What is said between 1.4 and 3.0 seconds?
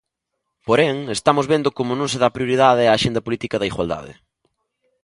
vendo como non se dá prioridade á